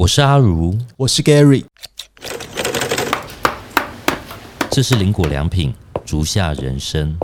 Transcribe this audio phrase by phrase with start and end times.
[0.00, 1.62] 我是阿如，我是 Gary，
[4.70, 5.74] 这是林果良品
[6.06, 7.14] 竹下人生。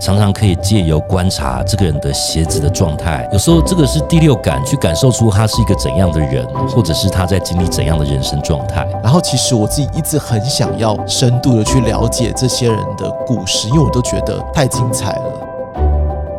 [0.00, 8.88] 常常可以借由观察这个人的鞋子的状态，有时候这个是第六感，去感受出他是一个怎样的人，或者是他在经历怎样的人生状态。
[9.02, 15.48] 然后，其实我自己一直很想要深度的去了解这些人的故事，因为我都觉得太精彩了。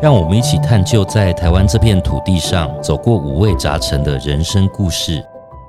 [0.00, 5.22] 让我们一起探究在台湾这片土地上走过五味杂陈的人生故事。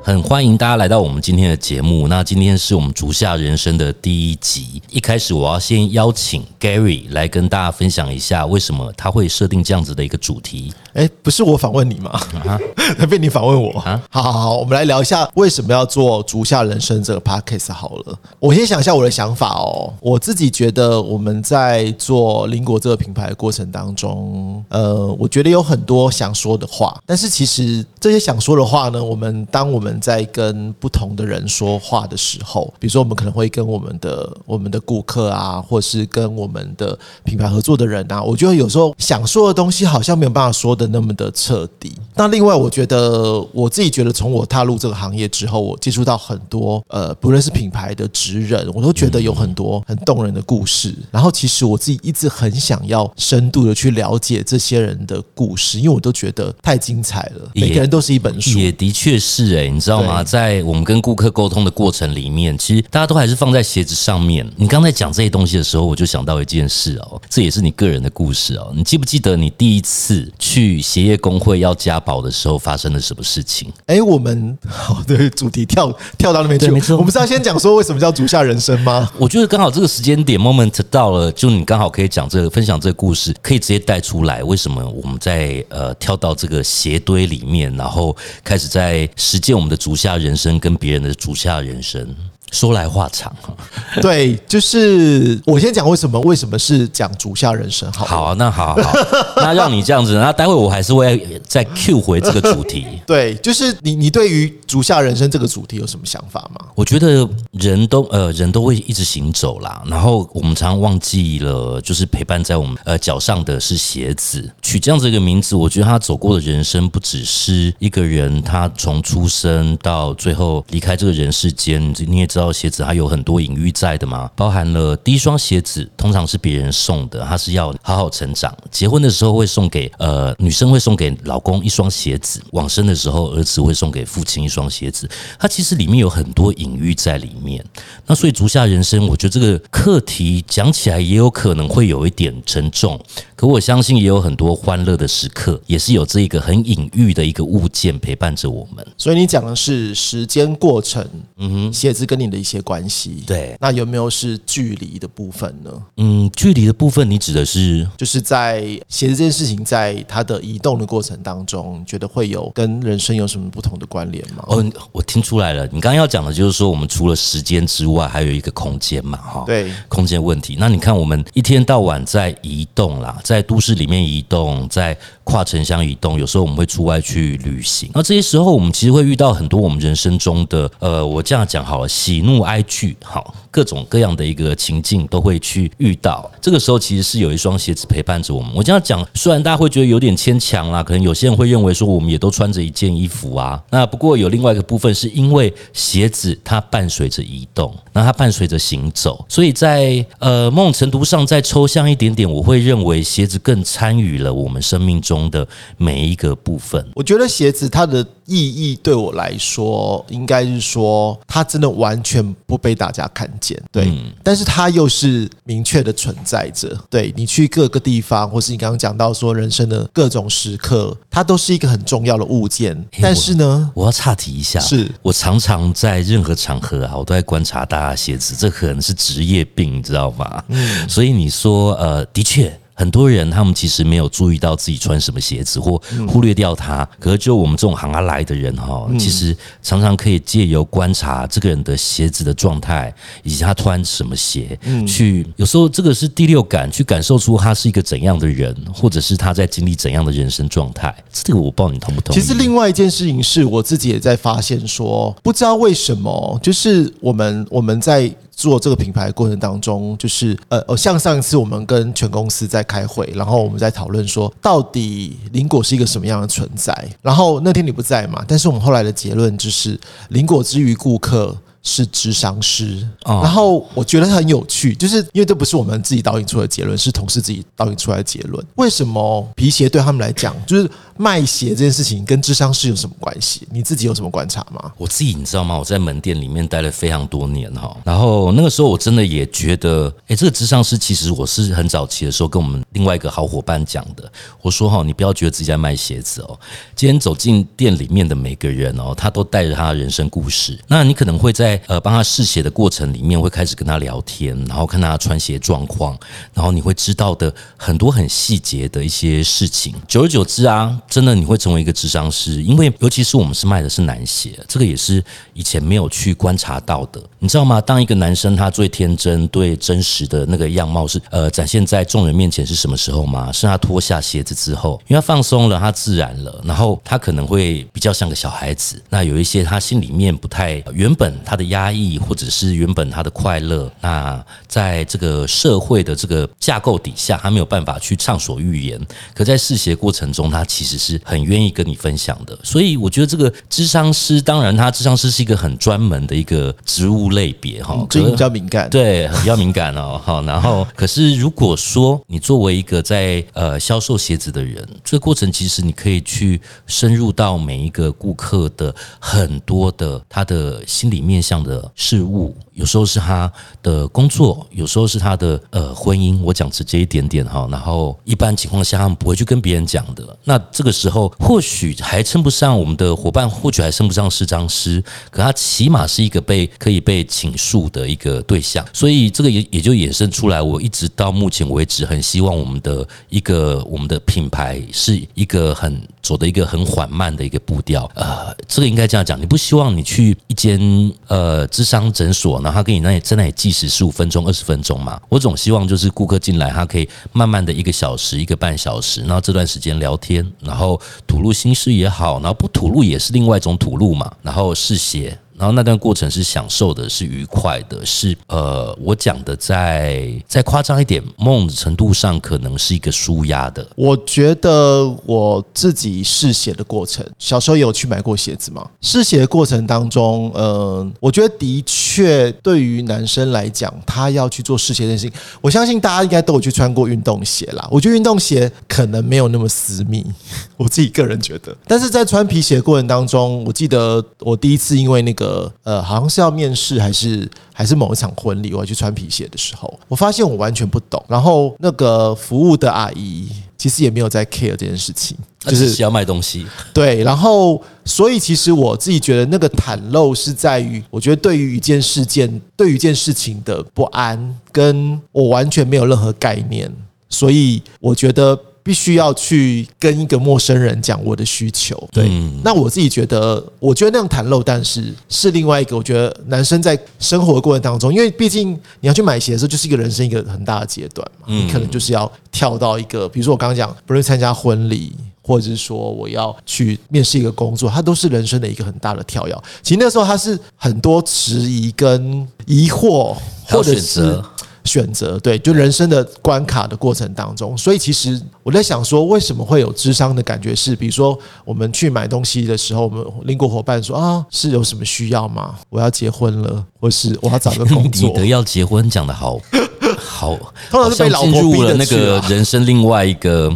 [0.05, 2.07] 很欢迎大家来到我们今天的节目。
[2.07, 4.79] 那今天是我们竹下人生的第一集。
[4.91, 10.71] 一开始我要先邀请 Gary 来跟大家分享一下，为什么他会设定这样子的一个主题。
[10.93, 12.11] 哎，不是我访问你吗？
[12.45, 12.59] 啊，
[13.09, 13.99] 被你访问我啊？
[14.11, 18.15] 好好好，我们来聊一下为什么要做竹下人生这个 podcast 好了。
[18.37, 19.91] 我先想一下我的想法哦。
[19.99, 40.85] 我自己觉得我们在做邻国这个品牌的过程当中，呃，我觉得有很多想说的话，但是其实这些想说的话呢，我们当我们在跟不同的人说话的时候，比如说我们可能会跟我们的我们的顾客啊，或是跟我们的品牌合作的人啊，我觉得有时候想说的东西好像没有办法说的。
[40.95, 41.91] 那么的彻底。
[42.15, 50.95] 那另外，我觉得我自己觉得，从我踏入这个行业之后，我接触到很多呃，不论是品牌的职人，我都觉得有很多很动人的故事。
[51.11, 57.49] 然后，其实我自己一直很想要深度的去了解这些人的故事，因为我都觉得太精彩了。
[57.53, 60.23] 每个人都是一本书，也的确是哎，知道吗？
[60.23, 64.45] 在我们跟顾客沟通的过程里面，其实大家都还是放在鞋子上面。
[64.57, 68.71] 你刚才讲这些东西的时候，我就想到一件事哦，这也是你个人的故事哦。
[68.75, 70.81] 你记不记得你第一次去？
[70.81, 73.71] 鞋业工会要加保的时候发生了什么事情？
[73.85, 76.97] 哎，我们好的主题跳跳到那边去，没错。
[76.97, 79.11] 我们是要先讲说为什么叫足下人生吗？
[79.17, 84.43] 我觉得刚好这个时间点 moment 到了，就你刚好可以讲这个分享这个故事，可以直接带出来。
[84.43, 92.15] 为什么我们在呃跳到这个鞋堆里面，然后开始在实践我们我们的足下人生跟别人的足下人生？
[92.51, 93.53] 说来话长哈，
[94.01, 97.91] 对，就是我先讲为什么，为什么是讲足下人生？
[97.91, 98.93] 好，好，那好好，
[99.37, 102.85] 那让你这样子，那待会我还是会再 Q 回这个主题。
[103.05, 106.67] 对，就是你，你对于足下人生这个主题有什么想法吗？
[106.75, 114.49] 我觉得人都呃，人都会一直行走啦，然后我们常常忘记了，就是陪伴在我们呃脚上的是鞋子。
[114.61, 122.44] 取这样子一个名字，我觉得他走过的人生不只是一个人，他从出生到最后离开这个人世间，你也知道。
[122.51, 128.55] 鞋子还有很多隐喻在的嘛，包含了第一双鞋子通常是别人送的，它是要好好成长。
[128.71, 135.09] 结婚的时候会送给呃女生会送给老公一双鞋子，往生的时候儿子会送给父亲一双鞋子。
[135.39, 137.63] 它其实里面有很多隐喻在里面。
[138.05, 142.99] 那所以足下人生，我觉得这个课题讲起来也有可能会有一点沉重，
[143.35, 148.85] 可我相信也有很多欢乐的时刻，也是有这一个很隐喻的一个物件陪伴着我们。
[148.97, 151.07] 所以你讲的是时间过程，
[151.37, 152.35] 嗯哼，鞋子跟你的。
[152.35, 155.71] 的一些关系，对，那有没有是距离的部分呢？
[155.95, 164.43] 嗯，距离的部分，你指的是就是在鞋子这件事情，在它的移动的过程当中，觉得会有跟人生有什么不同的关联吗？
[164.47, 170.57] 哦，我听出来了，你刚刚要讲的就是说，我们除了时间之外，还有一个空间嘛，哈，对，空间问题。
[170.59, 182.25] 那你看，我们一天到晚在移动啦，在都市里面移动，在跨城乡移动，有时候我们会出外去旅行，那这些时候，我们其实会遇到很多我们人生中的，呃，我这样讲好了，喜。
[182.25, 186.27] 怒哀惧，好，各种各样的一个情境都会去遇到。
[186.41, 188.51] 这个时候其实是有一双鞋子陪伴着我们。
[188.55, 193.61] 我这样讲，虽然大家会觉得有点牵强啦，可能有些人会认为说我们也都穿着一件衣服啊。
[193.69, 205.47] 那不过有另外一个部分，是因为鞋子它伴随着移动，那它伴随着行走，所以在呃某种程度上，再抽象一点点，我会认为鞋子更参与了我们生命中的
[205.77, 206.85] 每一个部分。
[206.93, 212.25] 我觉得鞋子它的意义对我来说，应该是说它真的完全。
[212.47, 213.91] 不被大家看见，对，
[214.23, 216.77] 但是它又是明确的存在着。
[216.89, 222.85] 对你去各个地方，或是你刚刚讲到说人生的各种时刻，它都是一个很重要的物件。
[223.01, 230.43] 但是呢，我要岔题一下，是我常常在任何场合啊，我都在观察大家鞋子，这可能是职业病，你知道吗？
[230.49, 232.57] 嗯，所以你说，呃，的确。
[232.75, 236.87] 很多人他们其实没有注意到自己穿什么鞋子，或忽略掉它。
[236.99, 242.93] 可是就我们这种行啊来的人哈，其实常常可以借由观察这个人的鞋子的状态，
[243.23, 250.93] 以及他穿什么鞋，去有时候这个是第六感，去感受出他是一个怎样的人，或者是他在经历怎样的人生状态。
[251.13, 252.19] 这个我不知道你同不同意。
[252.19, 258.13] 其实另外一件事情是我自己也在发现，说不知道为什么，就是我们我们在。
[258.35, 266.73] 做这个品牌过程当中，就是呃呃，像上一次我们跟全公司在开会，然后我们在讨论说，到底林果是一个什么样的存在？
[267.01, 269.79] 然后那天你不在嘛，但是我们后来的结论就是，
[270.09, 271.35] 林果之于顾客。
[271.67, 278.45] 是智商师，然后我觉得很有趣，就是因为这不是我们自己导引出的结论，是同事自己导引出来的结论。
[278.53, 283.47] 为什么皮鞋对他们来讲，就是卖鞋这件事情跟智商师有什么关系？
[283.51, 284.71] 你自己有什么观察吗？
[284.77, 285.57] 我自己你知道吗？
[285.57, 294.07] 我在门店里面待了非常多年哈，然后那个时候我真的也觉得，哎，这个智商师其实我是很早期的时候跟我们另外一个好伙伴讲的，
[294.43, 296.39] 我说哈，你不要觉得自己在卖鞋子哦，
[296.75, 301.54] 今天走进店里面的每个人哦，他都带着他的人生故事，那你可能会在。
[301.67, 305.97] 呃，帮他试鞋的过程里面，会开始跟他聊天，然后看他穿鞋状况，
[306.33, 309.73] 然后你会知道的很多很细节的一些事情。
[309.87, 315.03] 久而久之啊，真的你会成为一个智商师，因为尤其是我们是卖的是男鞋，这个也是
[315.33, 317.61] 以前没有去观察到的，你知道吗？
[317.61, 323.31] 当一个男生他最天真、最真实的那个样貌是呃展现在众人面前是什么时候吗？
[323.31, 328.81] 是他脱下鞋子之后，因为他放松了，他自然了，然后他可能会比较像个小孩子。
[328.89, 331.44] 那有一些他心里面不太原本他的。
[331.45, 338.79] 压抑，或者是原本他的快乐，那在这个社会的这个架构底下，他没有办法去畅所欲言。
[339.13, 342.37] 可在试鞋过程中，他其实是很愿意跟你分享的。
[342.43, 350.01] 所以我觉得这个智商师，当然他智商师是一个很专门的一个职务类别哈，这比较敏感，对，比较敏感哦。
[350.03, 361.34] 好，然后可是如果说你作为一个在呃销售鞋子的人，这个过程其实你可以去深入到每一个顾客的很多的他的心理面向。
[361.43, 366.21] 的事物，有时候是他的工作，有时候是他的呃婚姻。
[366.21, 370.17] 我讲直接一点点哈，然后一般情况下他们不会去跟别人讲的。
[370.23, 378.65] 那这个时候或许还称不上我们的伙伴，或许还称不上是张师，可他起码是一个被可以被倾诉的一个对象。
[378.73, 387.89] 所以这个也也就衍生出来，我一直到目前为止很希望我们的一个我们的品牌是一个很走的一个很缓慢的一个步调。
[387.95, 390.59] 呃，这个应该这样讲，你不希望你去一间
[391.07, 391.43] 呃。
[391.55, 394.99] 智商诊所，然后他给你那里在那里计时十五分钟、二十分钟嘛。
[395.07, 405.17] 我总希望就是顾客进来，他可以慢慢的一个小时、一个半小时，然后这段时间聊天，然后吐露心事也好，然后不吐露也是另外一种吐露嘛，然后试鞋。
[405.37, 413.67] 然后那段过程是享受的，是愉快的，是呃，我讲的再再夸张一点，梦的程度上可能是一个舒压的。
[413.75, 418.65] 我觉得我自己试鞋的过程，小时候有去买过鞋子吗？
[418.79, 427.67] 试鞋的过程当中，呃，我觉得的确对于男生来讲，他要去做试鞋这件事情，我相信大家应该都有去穿过运动鞋啦。
[427.69, 430.05] 我觉得运动鞋可能没有那么私密，
[430.55, 431.53] 我自己个人觉得。
[431.67, 435.24] 但是在穿皮鞋过程当中，我记得我第一次因为那个。
[435.25, 441.03] 呃呃，好像是要面试还是还是某一场婚礼，我要去穿皮鞋的时候，我发现我完全不懂。
[441.07, 443.27] 然后那个服务的阿姨
[443.57, 446.45] 其实也没有在 care 这件事情，就是要卖东西。
[446.73, 456.71] 对，然后所以其实我自己觉得那个袒露是在于，我觉得对于一件事件，对于一件事情的不安，跟我完全没有任何概念，
[457.09, 458.39] 所以我觉得。
[458.65, 462.09] 必须要去跟一个陌生人讲我的需求，对。
[462.43, 465.77] 那我自己觉得，我觉得那样袒露，但是是另外一个。
[465.77, 471.27] 我觉得男生在生活的过程当中，因为毕竟你要去买鞋的时候，就是一个人生一个很大的阶段嘛。
[471.27, 479.43] 你可能就是要跳到一个，比如说我刚刚讲，不是参加婚礼，或者是说我要去面试一个工作，它都是人生的一个很大的跳跃。
[479.61, 483.15] 其实那时候他是很多迟疑跟疑惑，
[483.47, 484.19] 或者是。
[484.65, 490.53] 选择对，就人生的关卡的过程当中，所以其实我在想说，为什么会有智商的感觉？
[490.55, 495.55] 是比如说我们去买东西的时候，我们邻国伙伴说啊，是有什么需要吗？
[495.69, 498.09] 我要结婚了，或是我要找个工作？
[498.09, 499.39] 你得要结婚讲的好
[500.05, 500.35] 好，
[500.69, 503.51] 通常是被老婆逼了那个人生另外一个。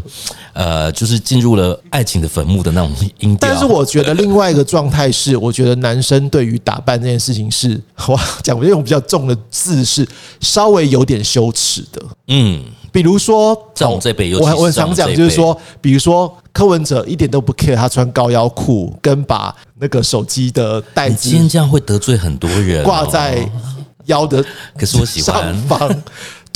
[0.51, 3.47] 呃，就是进入了爱情的坟墓的那种音调。
[3.47, 10.05] 但是我觉得另外一个状态是，我觉得男生对于打扮这件事情是，我 讲我用比较重的字是
[10.41, 12.01] 稍微有点羞耻的。
[12.27, 23.49] 嗯，比如说在我们这辈，我我很常讲，就是说，比如说柯文哲一点都不 care 他穿高腰裤，跟把那个手机的袋子，今天这样会得罪很多人，挂在
[24.07, 24.43] 腰的，
[24.77, 25.55] 可是我喜欢。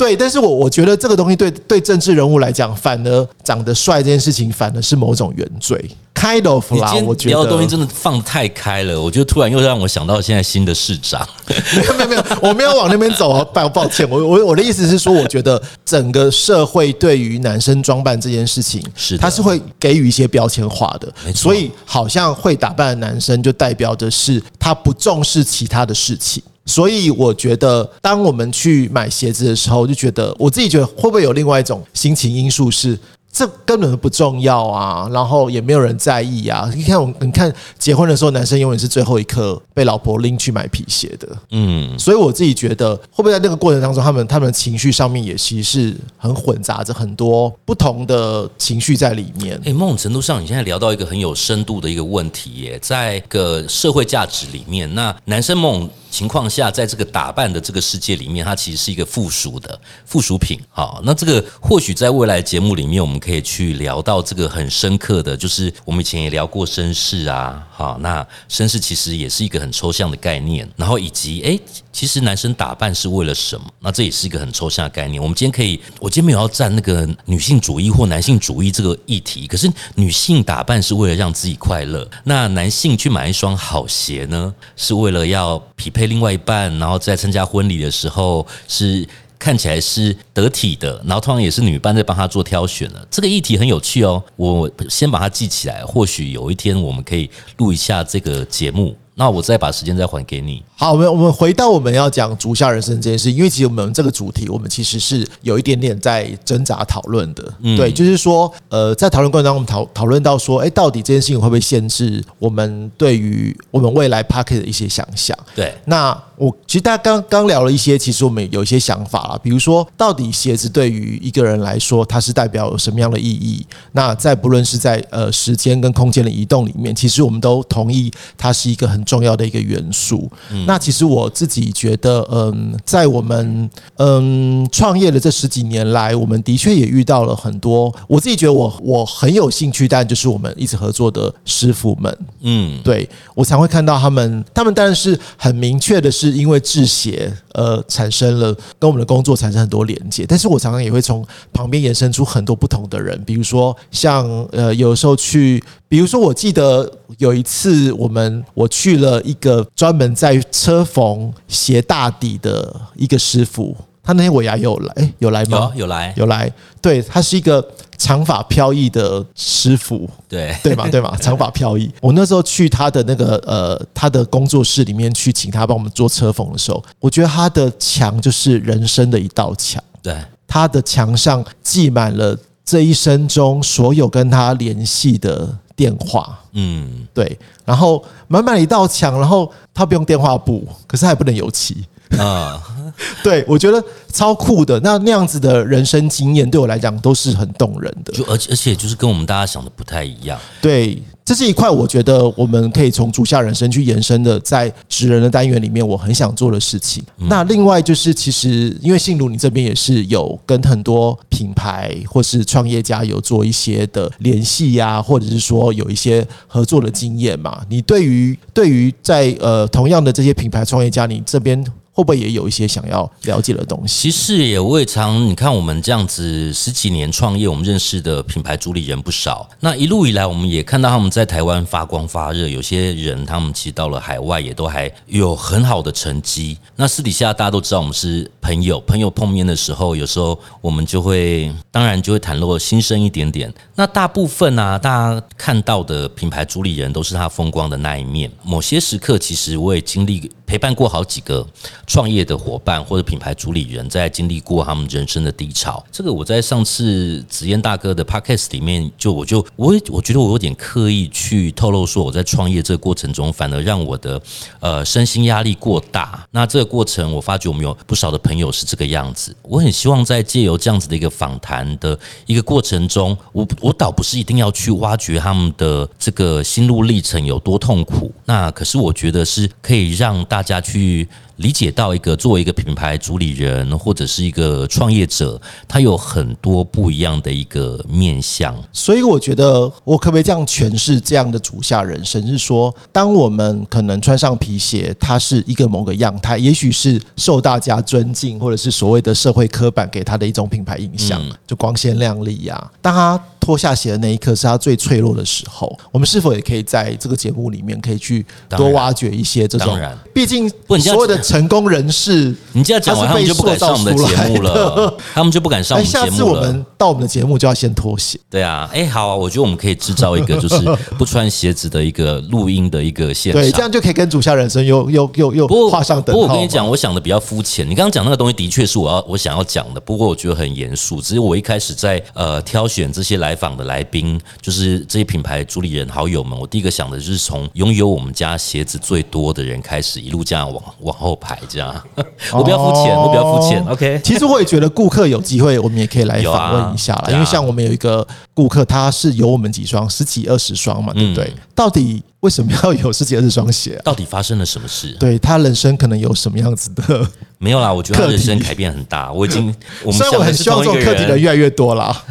[0.04, 5.82] 对，但是我我觉得这个东西对对政治人物来讲，反而长得帅这件事情，反而是某种原罪。
[6.14, 11.26] Kind of 啦，我觉得聊的东西真的放太开了，我觉得突然又让我想到现在新的市长。
[11.48, 14.06] 没有没有没有，我没有往那边走啊，抱抱歉。
[14.10, 26.42] 我我我的意思是说，我觉得整个社会对于男生装扮这件事情，是他是会给予一些标签化的，所以好像会打扮的男生就代表的是他不重视其他的事情。
[26.66, 32.98] 所以我觉得，当我们去买鞋子的时候，就觉得我自己觉得会不会有另外一种心情因素是。
[33.36, 36.70] 这根本不重要啊，然后也没有人在意啊。
[36.76, 41.26] 你看，我你看结婚的时候，男生永远是最后一刻被老婆拎去买皮鞋的。
[41.50, 49.60] 嗯，所以我自己觉得，会不会在那个过程当中，他们他们的情绪上面也其实是很混杂着很多不同的情绪在里面。
[49.64, 55.90] 诶，某种程度上，你现在聊到一个很有深度的一个问题耶，在个社会价值里面，那男生梦。
[56.14, 60.60] 情况下，在这个打扮的这个世界里面，它其实是一个附属的附属品。
[60.70, 67.66] 好，那这个或许在未来节目里面，我们可以去聊到这个很深刻的，就是我们以前也聊过绅士啊。
[67.72, 70.68] 好，那绅士其实也是一个很抽象的概念。
[70.76, 71.58] 然后以及，哎，
[71.92, 73.66] 其实男生打扮是为了什么？
[73.80, 75.20] 那这也是一个很抽象的概念。
[75.20, 79.48] 我们今天可以，我今天没有要站那个女性主义或男性主义这个议题。
[79.48, 86.03] 可是女性打扮是为了让自己快乐，那男性去买一双好鞋呢，是为了要匹配。
[86.06, 89.06] 另外一半，然后在参加婚礼的时候是
[89.38, 93.06] 看起来是得体的，然后通常也是女伴在帮他做挑选了。
[93.10, 98.96] 这个议题很有趣哦，我先把它记起来，或许有一天我们可以录一下这个节目。
[99.16, 100.60] 那我再把时间再还给你。
[100.76, 107.54] 好，我们我们回到我们要讲足下人生这件事，因为其实我们这个主题，我们其实是有一点点在挣扎讨论的。
[107.76, 115.38] 对，就是说，呃，在讨论过程当中，我们讨讨论到说，哎，到底这件事情会不会限制我们对于我们未来 p a r k e t 的一些想象？
[115.54, 123.64] 对，那我其实大家刚刚聊了一些，其实我们有一些想法了，比如说，到底鞋子对于一个人来说，它是代表有什么样的意义？
[123.92, 129.04] 那在不论是在呃时间跟空间的移动里面，其实我们都同意它是一个很。
[129.04, 130.28] 重要的一个元素。
[130.66, 137.94] 那其实我自己觉得，嗯，在我们嗯创业的这十几年来，我们的确也遇到了很多。
[138.08, 150.26] 我自己觉得，我我很有兴趣，但就是我们一直合作的师傅们，嗯，对我才会看到他们，他们当然是很明确的，是因为制鞋呃产生了跟我们的工作产生很多连接。
[150.28, 155.64] 但是我常常也会从旁边延伸出很多不同的人，比如说像呃有时候去。
[155.86, 165.70] 比如说，我记得有一次，我们我去了一个专门在车缝鞋大底的一个师傅，他那天尾牙有来，有来吗？
[165.74, 166.52] 有有来，有来。
[166.82, 167.64] 对他是一个
[168.04, 170.54] 长发飘逸的师傅，对。
[170.62, 171.90] 对嘛对嘛， 长发飘逸。
[172.02, 180.14] 我那时候去他的那个呃他的工作室里面去请他帮我们做车缝的时候，我觉得他的墙就是人生的一道墙，对，
[180.46, 185.58] 他的墙上记满了这一生中所有跟他联系的。
[185.76, 191.84] 电话，嗯，对，然后满满一道墙，然后他不用电话簿，可是还不能油漆
[192.16, 192.62] 啊。
[193.22, 194.78] 对，我觉得超酷的。
[194.80, 198.12] 那那样子的人生经验，对我来讲都是很动人的。
[198.12, 200.38] 就而且而且，就是跟我们大家想的不太一样。
[200.60, 201.02] 对。
[201.26, 207.02] 这是一块我觉得我们可以从足下人生去延伸的，在职人的单元里面，我很想做的事情。
[207.16, 217.62] 那另外就是，其实因为信如你这边也是有跟很多品牌或是创业家有做一些的联系呀，或者是说有一些合作的经验嘛。
[217.70, 221.64] 你对于对于在呃同样的这些品牌创业家，你这边。
[221.94, 224.10] 会不会也有一些想要了解的东西？
[224.10, 229.48] 其实也未尝，你看我们这样子十几年创业，我们认识的品牌主理人不少。
[229.60, 232.48] 那一路以来，我们也看到他们在台湾发光发热。
[232.48, 236.58] 有些人他们其实到了海外，也都还有很好的成绩。
[236.74, 243.52] 那私底下大家都知道，我们是朋友，朋友碰面的时候，有时候我们就会，当然就会袒露心声一点点。
[243.76, 248.28] 那大部分啊，大家看到的品牌主理人都是他风光的那一面。
[248.42, 251.46] 某些时刻，其实我也经历陪伴过好几个。
[251.86, 264.20] 创业的伙伴或者品牌主理人，在经历过他们人生的低潮，这个我在上次紫嫣大哥的 podcast 里面，就我就我我觉得我有点刻意去透露说，我在创业这个过程中，反而让我的
[264.60, 266.26] 呃身心压力过大。
[266.30, 269.36] 那这个过程，我发觉我们有不少的朋友是这个样子。
[269.42, 281.06] 我很希望在借由这样子的一个访谈的一个过程中，我我倒不是一定要去挖掘他们的这个心路历程有多痛苦，那可是我觉得是可以让大家去。
[281.36, 292.24] 理解到一个作为一个品牌主理人或者是一个创业者，他有很多不一样的一个面相，所以我觉得我可不可以这样诠释这样的主下人生？
[292.24, 302.70] 是说，当我们可能穿上皮鞋，它是一个某个样态，也许是受大家尊敬，或者是所谓的社会刻板给他的一种品牌印象，就光鲜亮丽呀。
[302.80, 305.76] 当他脱下鞋的那一刻，是他最脆弱的时候。
[305.90, 309.76] 我们是否也可以在这个节目里面，可以去多挖掘一些这种？
[310.14, 311.23] 毕竟所有的。
[311.24, 316.10] 成功人士，你这样讲完，他们就不敢上我们的节目了， 他们就不敢上我们节目了。
[316.10, 318.18] 下次我们到我们的节目就要先脱鞋。
[318.30, 320.56] 对啊，哎，好啊，我觉得我们可以制造一个 就是
[320.98, 326.20] 不穿鞋子的一个录音的一个现场，对，这样就可以跟主下人生又又又又画上等号。
[326.20, 327.64] 不过我跟你讲，我想的比较肤浅。
[327.68, 331.00] 你刚刚讲那个东西的确是我要我想要讲的，不过我觉得很严肃。
[331.00, 341.74] 只是我一开始在呃挑选这些来访的来宾，就是这些品牌主理人好友们，我第一个想的就是从拥有我们家鞋子最多的人开始，一路这样往往后排，这样。
[342.32, 343.64] 我比较肤浅，我比较肤浅。
[343.66, 347.08] OK， 其实我也觉得顾客有机会，我们也可以来访问一下啦。
[347.10, 351.32] 因为像我们有一个顾客，他是有我们几双，十几二十双嘛，对不对？
[351.54, 353.80] 到底为什么要有十几二十双鞋？
[353.84, 354.96] 到底发生了什么事？
[354.98, 357.06] 对他人生可能有什么样子的？
[357.38, 359.12] 没有啦，我觉得他人生改变很大。
[359.12, 362.02] 我已经，我们虽然我很希望这种课题的越来越多啦。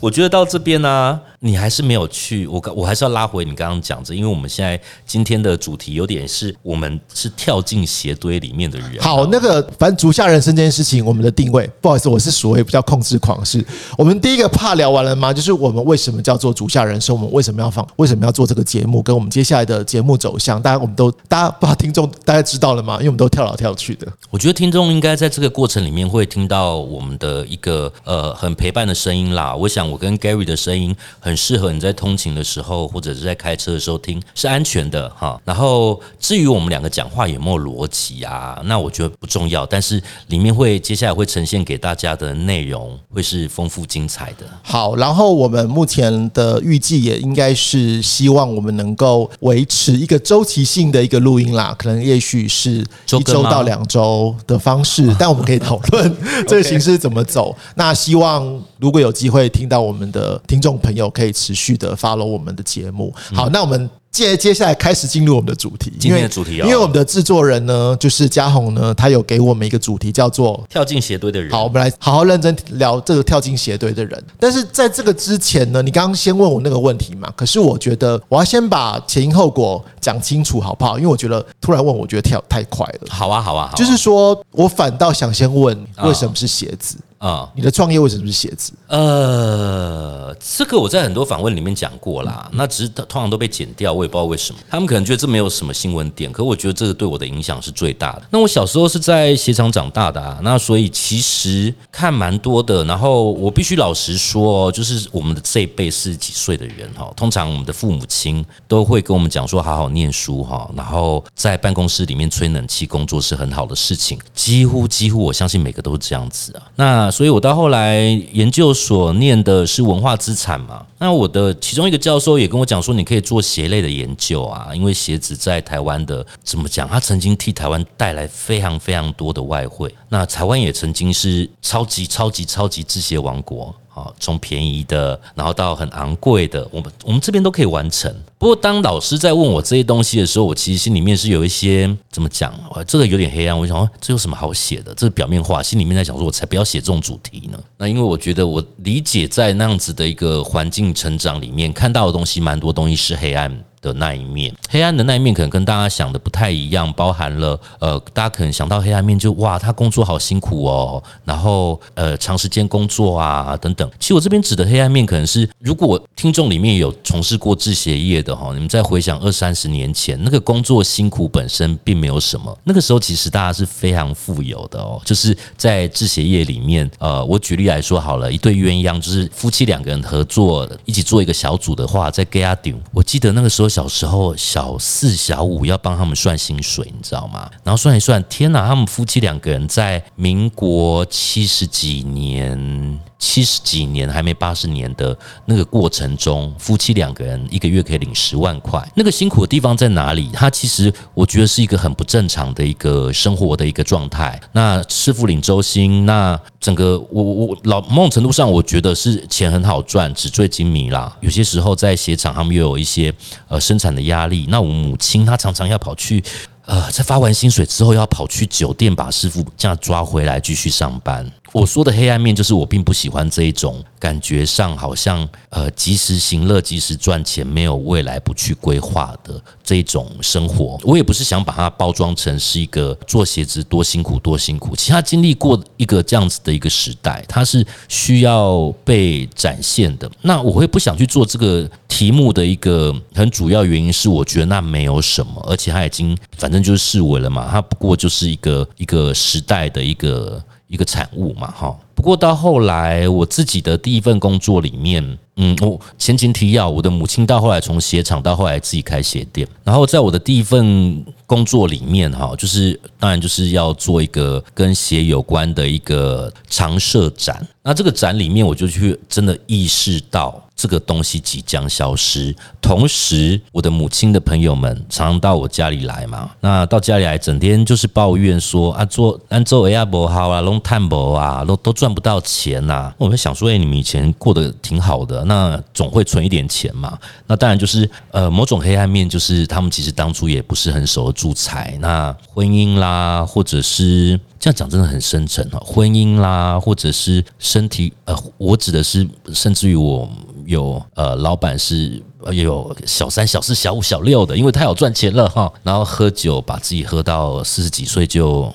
[0.00, 1.18] 我觉得到这边呢。
[1.44, 8.98] 你还是没有去，我刚我还是要拉回你刚刚讲的，因为我们现在今天的主题有点是我们是跳进鞋堆里面的人。
[8.98, 13.62] 好，那个反正足下人生这件事情，我们的定位，不好意思，我是所谓比较控制狂，是
[13.98, 15.34] 我们第一个怕聊完了吗？
[15.34, 22.94] 就是我们为什么叫做足下人生，我们为什么要放，为什么要做这个节目，跟我们接下来的节目走向，大家我们都大家不知道听众大家知道了吗？
[22.94, 24.10] 因为我们都跳来跳去的。
[24.30, 29.54] 我觉得听众应该在这个过程里面会听到我们的一个呃很陪伴的声音啦。
[29.54, 32.14] 我想我跟 Gary 的声音很适合你在通。
[32.16, 35.36] 勤的时候，或者是在开车的时候听是安全的哈。
[35.44, 39.66] 然后至于我们两个讲话有没有逻辑啊，那我觉得不重要。
[39.66, 44.46] 但是里面会接下来会呈现给大家的内容会是丰富精彩的。
[44.62, 57.56] 好，然后我们目前的预计也应该是希望我们能够维持一个周期性的一个录音啦，可能也许是一周到两周的方式， 但我们可以讨论 这个形式怎么走。
[57.74, 65.92] 那希望如果有机会听到我们的听众朋友，可以持续的 follow 我们的节目，好，那我们接接下来开始进入我们的主题。
[65.98, 71.50] 今天的主题，因为我们的制作人呢，就是嘉宏呢，他有给我们一个主题，叫做“跳进鞋堆的人”。
[71.52, 74.24] 好，我们来好好认真聊这个跳进鞋堆的人。
[74.38, 77.32] 但是在这个之前呢，你刚刚先问我那个问题嘛？
[77.34, 80.96] 可是我觉得我要先把前因后果讲清楚，好不好？
[80.96, 83.08] 因为我觉得突然问，我觉得跳太快了。
[83.08, 86.96] 好啊，好啊，就是说我反倒想先问，为什么是鞋子？
[87.24, 88.70] 啊，你的创业为什么是鞋子？
[88.86, 94.60] 呃，这个我在很多访问里面讲过啦，那只是通常都被剪掉，我也不知道为什么。
[94.68, 98.24] 他们可能觉得这没有什么新闻点，可我觉得这个对我的影响是最大的。
[98.28, 102.84] 那我小时候是在鞋厂长大的啊，那所以其实看蛮多的。
[102.84, 114.18] 然后我必须老实说，就是我们的这一辈四十几岁的人哈，通常我们的父母亲都会跟我们讲说，好好念书哈，然后在办公室里面吹冷气工作是很好的事情。
[114.34, 116.62] 几乎几乎，我相信每个都是这样子啊。
[116.76, 118.00] 那所以，我到后来
[118.32, 120.84] 研究所念的是文化资产嘛。
[120.98, 129.94] 那我的其中一个教授也跟我讲说，你可以做鞋类的研究啊，因为鞋子在台湾的怎么讲，他曾经替台湾带来非常非常多的外汇。
[130.08, 133.72] 那台湾也曾经是超级超级超级制鞋王国。
[133.94, 138.12] 啊，从便宜的，然后到很昂贵的，我们我们这边都可以完成。
[138.38, 142.52] 不过，当老师在问我这些东西的时候，我其实心里面是有一些怎么讲？
[142.86, 143.58] 这个有点黑暗。
[143.58, 144.92] 我想说，这有什么好写的？
[144.94, 147.58] 这是表面化，心里面在想说，我才不要写这种主题呢。
[147.78, 153.64] 那因为我觉得，我理解在那样子的一个环境成长里面，看到的东西蛮多东西是黑暗。
[153.84, 163.88] 的那一面，黑暗的那一面可能跟大家想的不太一样，包含了呃，大家可能想到黑暗面就哇，他工作好辛苦哦，然后呃，长时间工作啊等等。
[164.00, 183.73] 其实我这边指的黑暗面，可能是如果听众里面有从事过制鞋业的哈，你们再回想二三十年前，那个工作辛苦本身并没有什么，那个时候其实大家是非常富有的哦，就是在制鞋业里面，呃，我举例来说好了，一对鸳鸯就是夫妻两个人合作一起做一个小组的话，在 g a d 我记得那个时候。
[183.74, 187.50] 小时候，小四、小五要帮他们算薪水，你知道吗？
[187.64, 188.68] 然后算一算，天哪！
[188.68, 193.00] 他们夫妻两个人在民国七十几年。
[193.18, 200.30] 七十几年还没八十年的那个过程中，夫妻两个人一个月可以领十万块，那个辛苦的地方在哪里？
[200.32, 204.38] 他其实我觉得是一个很不正常的一个生活的一个状态。
[204.52, 211.16] 那师傅领周薪，那整个我我老某种程度上，我觉得是钱很好赚，纸醉金迷啦。
[211.20, 213.12] 有些时候在鞋厂，他们又有一些
[213.48, 214.46] 呃生产的压力。
[214.48, 216.22] 那我母亲她常常要跑去。
[216.66, 221.30] 呃，在发完薪水之后，要跑去酒店把师傅这样抓回来继续上班。
[221.54, 230.76] 我说的黑暗面，就是我并不喜欢这一种感觉上好像呃及时行乐、及时赚钱，没有未来不去规划的这一种生活。
[230.82, 240.10] 我也不是想把它包装成是一个做鞋子多辛苦多辛苦，其实他经历过一个这样子的一个时代，它是需要被展现的。
[240.22, 246.64] 那我会不想去做这个题目的一个很主要原因是，我觉得那没有什么，而且他已经反正。
[246.64, 251.76] 就是视为了嘛，它不过就是一个一个时代的一个一个产物嘛，哈。
[251.94, 267.46] 不过到后来，我自己的第一份工作里面，嗯，我前情提要，我的母亲到后来从鞋厂到后来自己开鞋店，然后在我的第一份工作里面，哈，就是当然就是要做一个跟鞋有关的一个常设展。
[267.62, 270.40] 那这个展里面，我就去真的意识到。
[270.56, 282.94] 这个东西即将消失，同时我的母亲的朋友们常常到我家里来嘛，那到家里来整天就是抱怨说啊，做安做 AI 不好啊，弄碳不啊，都都赚不到钱呐。
[282.96, 286.98] 我们想说，哎，你们以前过得挺好的，那总会存一点钱嘛。
[287.26, 294.20] 那当然就是呃，某种黑暗面就是他们其实当初也不是很熟的住财，那婚姻啦，或者是。
[294.44, 300.06] 这样讲真的很深沉哈，婚姻啦，或者是身体，呃，我指的是，甚至于我
[300.44, 302.02] 有呃，老板是。
[302.32, 308.50] 也有小三、小四、小五、小六的，因为他有赚钱了哈，然后喝酒把自己喝到四十几岁就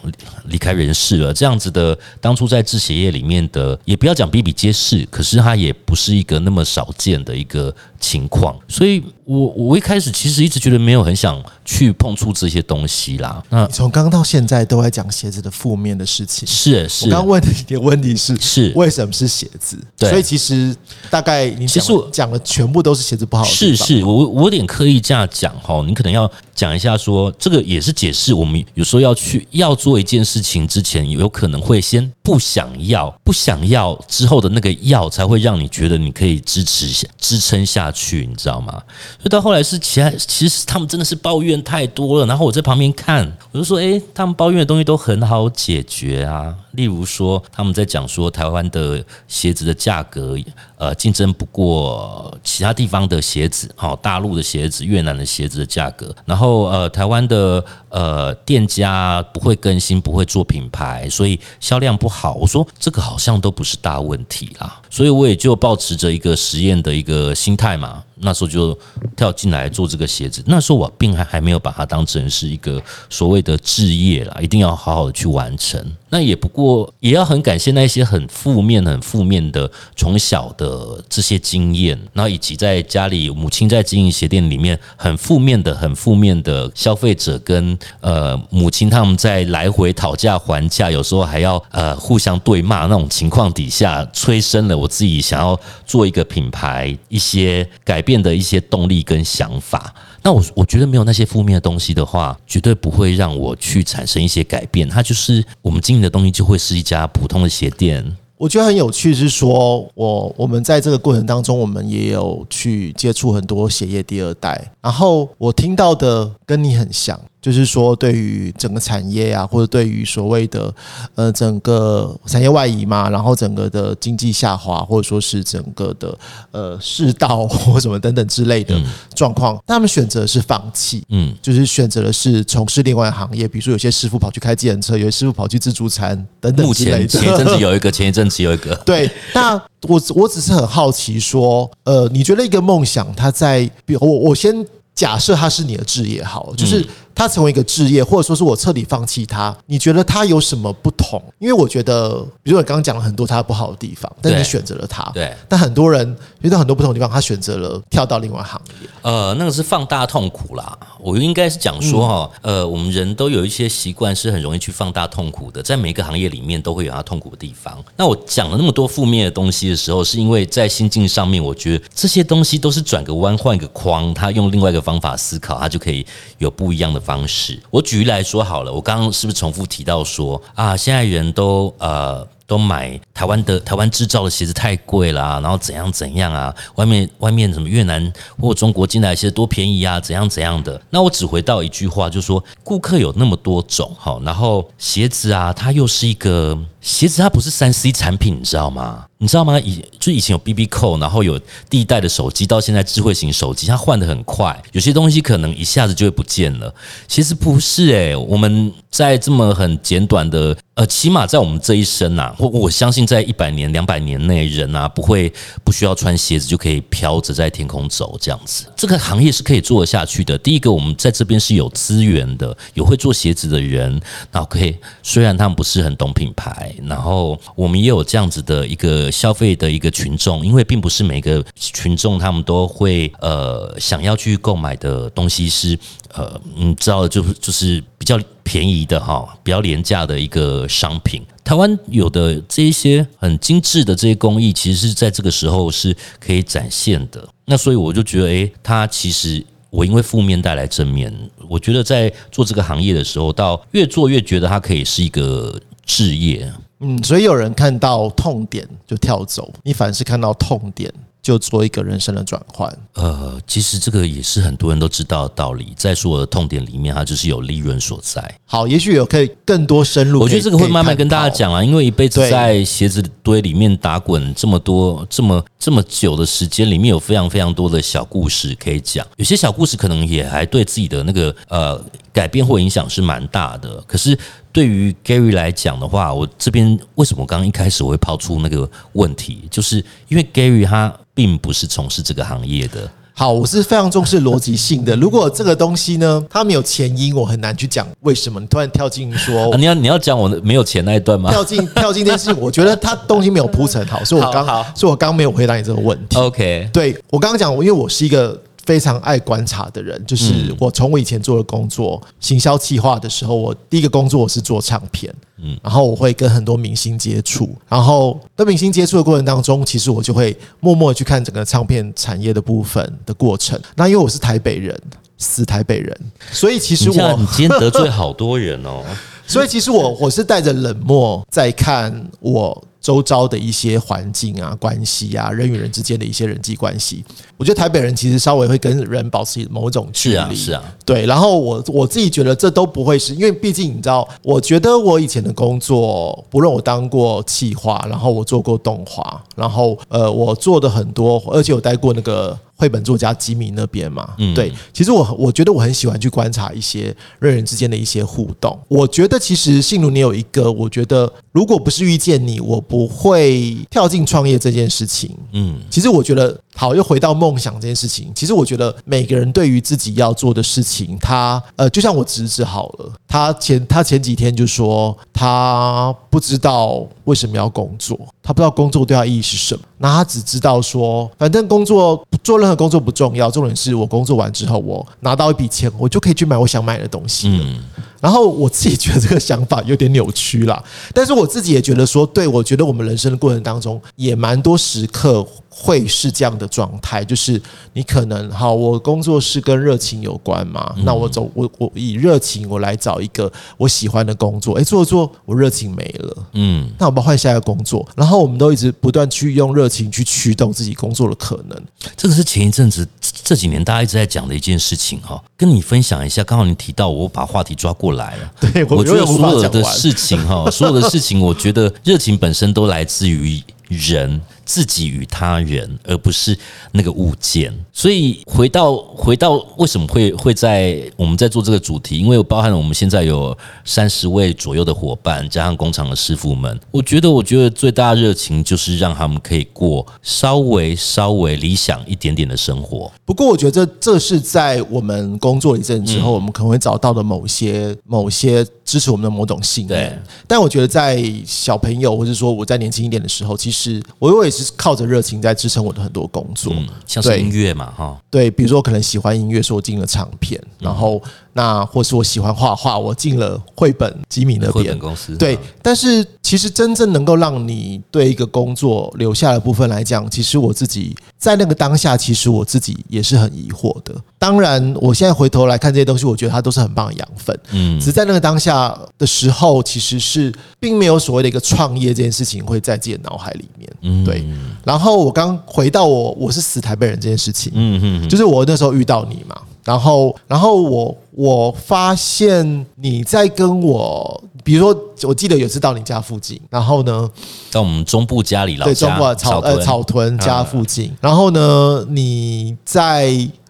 [0.45, 1.31] 离开人世了。
[1.31, 8.57] 这样子的，当初在制鞋业里面的，也不要讲比比皆是，可是他也不是一个那么少见的一个情况。
[8.67, 13.43] 所以，我我一开始其实一直觉得没有很想去碰触这些东西啦。
[13.49, 17.05] 那从刚到现在都在讲鞋子的负面的事情，是是。
[17.05, 19.77] 我刚问你的问题是是为什么是鞋子？
[19.97, 20.75] 对所以其实
[21.09, 23.43] 大概你其实讲的全部都是鞋子不好。
[23.43, 38.73] 是是，我我有点刻意这样讲哈，你可能要讲一下说，这个也是解释我们有时候要去要做一件事情之前，有可能会先不想要，不想要之后的那个要，才会让你觉得你可以支持下支撑下去，你知道吗？
[39.17, 46.55] 所以到后来是其他，其实他们真的是抱怨太多了，然后我在旁边看，我就说，诶，他们抱怨的东西都很好解决啊。
[46.73, 50.37] 例如说，他们在讲说台湾的鞋子的价格，
[50.77, 62.33] 呃，竞争不过其他地方的鞋子，好，大陆的鞋子、越南的鞋子的价格，然后呃，台湾的呃店家不会更新，不会做品牌，所以销量不好。
[62.35, 68.03] 我说这个好像都不是大问题啦，所以我也就保持着一个实验的一个心态嘛。
[68.21, 68.77] 那时候就
[69.15, 75.83] 跳进来做这个鞋子，那时候我并还还没有把它当成是一个所谓的置业啦，一定要好好的去完成。
[76.11, 99.93] 那也不过也要很感谢那些很负面、很负面的从小的这些经验，然后以及在家里母亲在经营鞋店里面很负面的、很负面的消费者跟呃母亲他们在来回讨价还价，有时候还要呃互相对骂那种情况底下，催生了我自己想要做一个品牌一些改变得一些动力跟想法。
[100.23, 104.89] 那我我觉得没有那些负面的东西的话，绝对不会让我去产生一些改变。
[104.89, 108.03] 它就是我们经营的东西，就会是一家普通的鞋店。
[108.35, 117.19] 我觉得很有趣，是说我我们在这个过程当中，我们也有去接触很多鞋业第二代，然后我听到的跟你很像。
[117.41, 120.73] 就是说，对于整个产业啊，或者对于所谓的
[121.15, 126.17] 呃整个产业外移嘛，然后整个的经济下滑，或者说是整个的
[126.51, 128.75] 呃世道或什么等等之类的
[129.15, 136.65] 状况，他们选择是放弃，嗯，就是选择的是从事另外行业，比如说有些师傅跑去开计程车，有些师傅跑去自助餐等等。
[136.65, 138.75] 目前前一阵子有一个，前一阵子有一个。
[138.85, 144.53] 对，那我我只是很好奇说，呃，你觉得一个梦想，它在，比如我我先
[144.93, 146.85] 假设它是你的职业好，就是。
[147.19, 151.21] 它成为一个置业，或者说是我彻底放弃它，你觉得它有什么不同？
[151.37, 155.03] 因为我觉得，比如我刚刚讲了很多它不好的地方，但你选择了它。
[155.13, 155.35] 对。
[155.49, 158.89] 但很多人遇到很多不同的地方，他选择了跳到另外行业。
[159.01, 160.77] 呃，那个是放大痛苦啦。
[160.99, 167.77] 我应该是讲说哈，呃，我们人都有一些习惯是很容易去放大痛苦的，在每个行业里面都会有它痛苦的地方。
[167.97, 176.05] 那我讲了那么多负面的东西的时候，是因为在心境上面，我觉得这些东西都是转个弯换一个框，他用另外一个方法思考，他就可以
[176.37, 177.59] 有不一样的方式。
[177.69, 182.25] 我举例来说好了，我刚刚是不是重复提到说啊，现在人都呃。
[182.49, 186.53] 都买台湾的台湾制造的鞋子太贵了，然后怎样怎样啊？
[186.75, 189.99] 外面外面什么越南或中国进来鞋子多便宜啊？
[189.99, 190.81] 怎样怎样的？
[190.89, 199.05] 那我只回到一句话，就是说顾客有那么多种哈，然后鞋子啊，它又是一个鞋子，它不是三 C 产品，你知道吗？
[199.21, 199.59] 你知道吗？
[199.59, 201.37] 以就以前有 B B 扣，然后有
[201.69, 206.73] 第一代的手机，到现在智慧型手机，它换的很快，有些东西可能一下子就会不见了。
[207.05, 215.31] 其实不是诶，我们在这么很简短的，呃，起码在我们这一生呐，我我相信在一百年、两百年内，人啊不会
[215.65, 218.67] 不需要穿鞋子就可以飘着在天空走这样子。
[218.77, 220.37] 这个行业是可以做得下去的。
[220.37, 223.91] 第一个，我们在这边是有资源的，有会做鞋子的人，
[224.31, 235.77] 然后可以虽然他们不是很懂品牌，然后我们也有这样子的一个消费的一个群众，因为并不是每个群众他们都会呃想要去购买的东西是
[236.13, 241.21] 呃你知道就是就是比较便宜的哈，比较廉价的一个商品。
[241.43, 247.27] 台湾有的这一些很精致的这些工艺，其实是在这个时候是可以展现的。
[247.45, 249.45] 那所以我就觉得，诶，它其实。
[249.71, 251.13] 我因为负面带来正面，
[251.47, 255.55] 我觉得在做这个行业的时候，到越做越觉得它可以是一个
[255.89, 256.53] 置业。
[256.81, 260.93] 嗯，所以有人看到痛点就跳走，你反而是看到痛点。
[261.21, 262.73] 就做一个人生的转换。
[262.93, 268.23] 呃，其实这个也是很多人都知道的道理，在所有的痛点里面，它就是有利润所在。
[268.45, 270.21] 好，也许有可以更多深入。
[270.21, 279.05] 我觉得这个会慢慢跟大家讲啊，因为一辈子在鞋子堆里面打滚这么多、这么这么久的时间，里面有非常非常多的小故事可以讲。
[279.17, 281.79] 有些小故事可能也还对自己的那个呃
[282.13, 283.83] 改变或影响是蛮大的。
[283.85, 284.17] 可是
[284.51, 290.93] 对于 Gary 来讲的话，我这边为什么刚刚一开始我会抛出那个问题，就是因为 Gary 他。
[291.11, 292.89] 并不是从事这个行业的。
[293.13, 294.95] 好，我是非常重视逻辑性的。
[294.95, 298.39] 如果这个东西呢，它没有前因，我很难去讲为什么。
[298.39, 301.27] 你突然跳进说， 你要你要讲我没有钱那一段吗？
[301.33, 306.17] 跳进跳进这件事情，我觉得它东西没有铺陈好，所以我刚所以我刚没有回答你这个问题。
[306.17, 308.41] OK，对我刚刚讲，因为我是一个。
[308.69, 323.59] 非常爱观察的人，就是我从我以前做的工作，行销企划的时候，我第一个工作我是做唱片，嗯，然后我会跟很多明星接触，然后跟明星接触的过程当中，其实我就会默默去看整个唱片产业的部分的过程。
[323.75, 324.79] 那因为我是台北人，
[325.17, 325.99] 死台北人，
[326.31, 328.83] 所以其实我你今天得罪好多人哦，
[329.25, 332.63] 所以其实我我是带着冷漠在看我。
[332.81, 337.03] 周遭的一些环境啊、关系啊、人与人之间的一些人际关系，
[337.37, 341.05] 我觉得台北人其实稍微会跟人保持某种距离，是啊，是啊，对。
[341.05, 352.37] 然后我我自己觉得这都不会是因为，毕竟你知道，我觉得我以前的工作，不论我当过企划，然后我做过动画，然后呃，我做的很多，而且我待过那个。
[352.59, 358.59] 绘本作家吉米那边嘛，对，其实我我觉得我很喜欢去观察一些人人之间的一些互动。
[358.67, 365.15] 我觉得其实信如你有一个，我觉得如果不是遇见你，我不会跳进创业这件事情。
[365.33, 368.11] 嗯，其实我觉得好，又回到梦想这件事情。
[368.13, 379.61] 其实我觉得每个人对于自己要做的事情，他呃，就像我侄子好了，他前他前几天就说他不知道为什么要工作，他不知道工作对他意义是什么。
[379.77, 387.63] 那他只知道说，反正工作做任何工作不重要，重点是我工作完之后，我拿到一笔钱，我就可以去买我想买的东西嗯。
[388.01, 390.61] 然后我自己觉得这个想法有点扭曲啦，
[390.93, 395.25] 但是我自己也觉得说，对我觉得我们人生的过程当中，也蛮多时刻。
[395.51, 411.57] 会是这样的状态，就是你可能好，我工作是跟热情有关嘛，那我走我我以热情我来找一个我喜欢的工作，哎，做做我热情没了，嗯，那我们换下一个工作，然后我们都一直不断去用热情去驱动自己工作的可能。
[411.95, 412.87] 这个是前一阵子
[413.23, 416.23] 这几年大家一直在讲的一件事情哈，跟你分享一下。
[416.23, 418.31] 刚好你提到，我把话题抓过来了。
[418.39, 424.19] 对，我觉得所有的事情哈，所有的事情，我觉得热情本身都来自于人。
[424.49, 426.35] 自己与他人，而不是
[426.71, 427.53] 那个物件。
[427.71, 431.99] 所以回到回到为什么会会在我们在做这个主题？
[431.99, 436.59] 因为包含了我们现在有三十位左右的伙伴，加上工厂的师傅们。
[436.71, 442.91] 我觉得，我觉得最大的热情就是让他们可以过稍微稍微理想一点点的生活。
[443.05, 450.03] 不过，我觉得这这是在我们工作一阵之后，我们可能会找到的某些某些支持我们的某种信念。
[450.27, 454.49] 但我觉得，在小朋友或者说我在年轻一点的时候，其实我我也是。
[454.59, 456.53] 靠着热情在支撑我的很多工作，
[456.85, 461.01] 像是音乐嘛，哈，对，比如说可能喜欢音乐，说我进了唱片，然后。
[461.33, 465.15] 那或是我喜欢画画，我进了绘本吉米那边公司。
[465.15, 473.95] 对，但是其实真正能够让你对一个工作留下的部分来讲，其实我自己在那个当下，其实我自己也是很疑惑的。
[474.17, 477.39] 当然，我现在回头来看这些东西，我觉得它都是很棒的养分。
[477.51, 483.71] 嗯，只在那个当下的时候，其实是并没有所谓的一个创业这件事情会在自己的脑海里面。
[483.81, 484.25] 嗯，对。
[484.65, 489.35] 然后我刚回到我我是死台北人这件事情，嗯嗯，就是我那时候遇到你嘛。
[489.69, 497.07] 然后，然后我我发现你在跟我，比如说，我记得有次到你家附近，然后呢，
[497.51, 503.09] 到我们中部家里老对中部草呃草屯家附近，然后呢，你在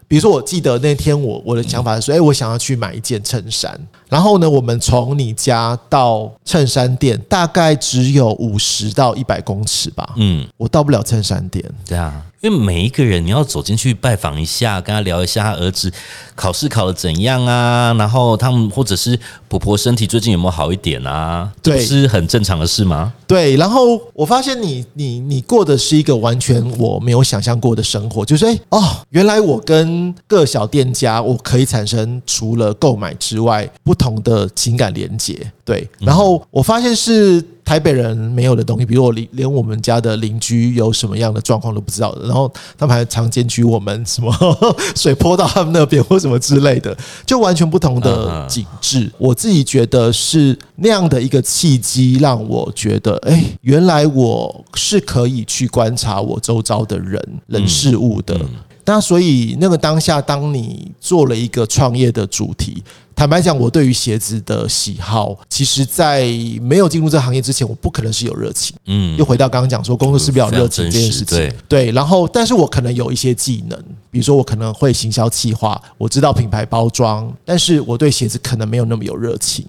[0.09, 10.13] 比如说，我记得那天我我的想法是说，哎，我想要去买一件衬衫，然后呢，我们从你家到衬衫店大概只有五十到一百公尺吧。
[10.17, 11.63] 嗯，我到不了衬衫店。
[11.87, 12.25] 对啊。
[12.41, 15.91] 因为每一个人，你要走进去拜访一下，跟他聊一下他儿子
[16.35, 19.19] 考试考的怎样啊，然后他们或者是
[19.49, 21.51] 婆婆身体最近有没有好一点啊？
[21.61, 23.11] 对，是很正常的事吗？
[23.27, 23.57] 对。
[23.57, 35.39] 然后我发现你你你过的是一个完全我没有想象过的生活，就是哎哦，原来我跟各小店家我可以产生除了购买之外不同的情感连接。
[35.63, 35.87] 对。
[35.99, 37.45] 然后我发现是。
[37.69, 44.35] 台北人没有的东西，比如我连连我们家的邻居有什么样的状况都不知道的，然后他们还常检举我们什么
[44.97, 49.11] 水泼到他们那边或什么之类的，就完全不同的景致。
[49.19, 58.35] 我自己觉得是那样的一个契机，让我觉得，哎，原来我是可以去观察我周遭的人人事物的。
[58.83, 62.83] 那所以那个当下，当你做了一个创业的主题。
[63.19, 66.23] 坦白讲，我对于鞋子的喜好，其实，在
[66.61, 68.73] 没有进入这个行业之前，我不可能是有热情。
[68.85, 71.53] 嗯，又回到刚刚讲说，工作是比较热情这件事情。
[71.67, 73.77] 对，然后，但是我可能有一些技能，
[74.09, 79.65] 比如说我可能会行销企划，我知道品牌包装，但是我对鞋子可能没有那么有热情。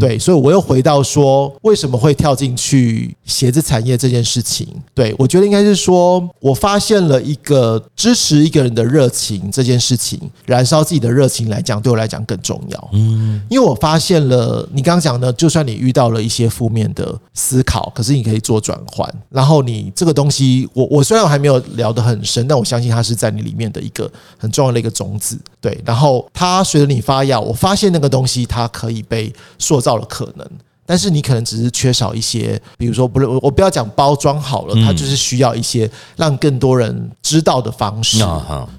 [0.00, 4.66] 对，所以我又回到说，为什么会跳进去鞋子产业这件事情？
[4.92, 12.88] 对我觉得应该是说，我发现了一个支持一个人的热情这件事情，燃烧自己的热情来讲，对我来讲更重要。
[12.92, 19.08] 嗯，因为我发现了你刚刚讲的，就算你遇到了一些负面的思考，可是你可以做转换。
[19.28, 25.38] 然后你这个东西，我我虽然我还没有聊得很深，但我相信它是在你里面的一个很重要的一个种子。
[25.60, 29.32] 对，然后它随着你发芽，我发现那个东西它可以被。
[29.60, 30.44] 塑造了可能，
[30.90, 38.18] 但是你可能只是缺少一些，比如说，不是我我不要讲包装好了，它就是需要一些让更多人知道的方式。